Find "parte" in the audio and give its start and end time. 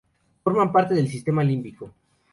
0.71-0.95